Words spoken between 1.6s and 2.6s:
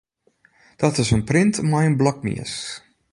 mei in blokmies.